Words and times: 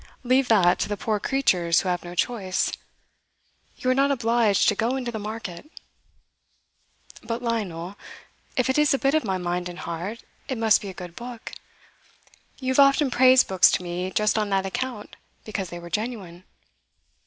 Leave 0.23 0.47
that 0.47 0.79
to 0.79 0.89
the 0.89 0.97
poor 0.97 1.19
creatures 1.19 1.81
who 1.81 1.87
have 1.87 2.03
no 2.03 2.15
choice. 2.15 2.71
You 3.77 3.91
are 3.91 3.93
not 3.93 4.09
obliged 4.09 4.67
to 4.69 4.73
go 4.75 4.95
into 4.95 5.11
the 5.11 5.19
market.' 5.19 5.69
'But, 7.21 7.43
Lionel, 7.43 7.95
if 8.57 8.67
it 8.67 8.79
is 8.79 8.95
a 8.95 8.97
bit 8.97 9.13
of 9.13 9.23
my 9.23 9.37
mind 9.37 9.69
and 9.69 9.77
heart, 9.77 10.21
it 10.47 10.57
must 10.57 10.81
be 10.81 10.89
a 10.89 10.95
good 10.95 11.15
book. 11.15 11.51
You 12.59 12.69
have 12.73 12.79
often 12.79 13.11
praised 13.11 13.47
books 13.47 13.69
to 13.73 13.83
me 13.83 14.09
just 14.09 14.39
on 14.39 14.49
that 14.49 14.65
account 14.65 15.17
because 15.45 15.69
they 15.69 15.77
were 15.77 15.91
genuine. 15.91 16.45